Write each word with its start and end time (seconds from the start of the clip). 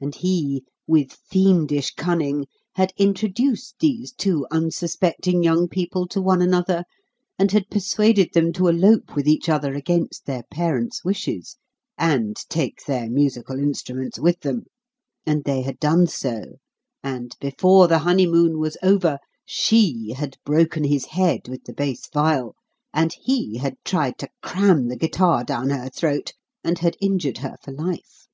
And 0.00 0.14
he, 0.14 0.62
with 0.86 1.14
fiendish 1.28 1.94
cunning, 1.96 2.46
had 2.76 2.92
introduced 2.96 3.74
these 3.80 4.12
two 4.12 4.46
unsuspecting 4.52 5.42
young 5.42 5.66
people 5.66 6.06
to 6.10 6.22
one 6.22 6.40
another, 6.40 6.84
and 7.40 7.50
had 7.50 7.70
persuaded 7.70 8.34
them 8.34 8.52
to 8.52 8.68
elope 8.68 9.16
with 9.16 9.26
each 9.26 9.48
other 9.48 9.74
against 9.74 10.26
their 10.26 10.44
parents' 10.44 11.04
wishes, 11.04 11.56
and 11.98 12.36
take 12.48 12.84
their 12.84 13.10
musical 13.10 13.58
instruments 13.58 14.16
with 14.16 14.42
them; 14.42 14.66
and 15.26 15.42
they 15.42 15.62
had 15.62 15.80
done 15.80 16.06
so, 16.06 16.58
and, 17.02 17.34
before 17.40 17.88
the 17.88 17.98
honeymoon 17.98 18.60
was 18.60 18.76
over, 18.80 19.18
SHE 19.44 20.10
had 20.12 20.36
broken 20.46 20.84
his 20.84 21.06
head 21.06 21.48
with 21.48 21.64
the 21.64 21.74
bass 21.74 22.08
viol, 22.14 22.54
and 22.92 23.12
HE 23.24 23.56
had 23.56 23.74
tried 23.84 24.18
to 24.18 24.28
cram 24.40 24.86
the 24.86 24.94
guitar 24.96 25.42
down 25.42 25.70
her 25.70 25.90
throat, 25.90 26.32
and 26.62 26.78
had 26.78 26.96
injured 27.00 27.38
her 27.38 27.56
for 27.60 27.72
life. 27.72 28.28